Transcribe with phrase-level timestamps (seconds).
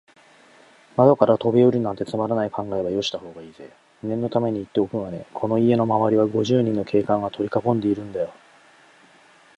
[0.97, 3.69] 窓からとびおりるなんて、つまらない考えはよしたほうがいいぜ。
[4.01, 8.33] 念のためにいっておくがね、この家のまわりは、五十人の警官がとりかこんでいるんだよ。